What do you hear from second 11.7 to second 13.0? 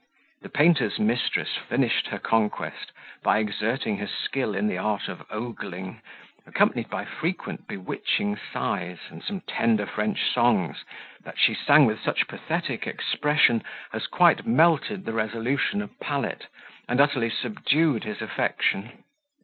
with such pathetic